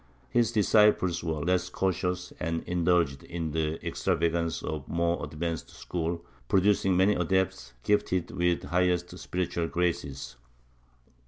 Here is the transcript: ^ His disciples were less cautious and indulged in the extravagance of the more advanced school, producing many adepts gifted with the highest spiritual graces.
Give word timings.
^ 0.01 0.03
His 0.31 0.51
disciples 0.51 1.23
were 1.23 1.43
less 1.45 1.69
cautious 1.69 2.33
and 2.39 2.63
indulged 2.63 3.23
in 3.23 3.51
the 3.51 3.75
extravagance 3.87 4.63
of 4.63 4.87
the 4.87 4.91
more 4.93 5.23
advanced 5.23 5.69
school, 5.69 6.25
producing 6.47 6.97
many 6.97 7.13
adepts 7.13 7.73
gifted 7.83 8.31
with 8.31 8.61
the 8.61 8.67
highest 8.69 9.15
spiritual 9.19 9.67
graces. 9.67 10.37